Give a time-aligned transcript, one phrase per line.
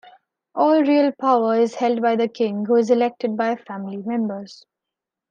[0.55, 4.65] All real power is held by the King, who is elected by family members.